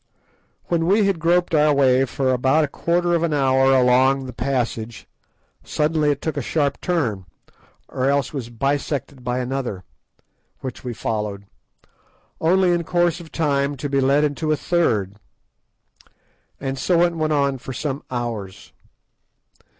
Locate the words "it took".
6.09-6.35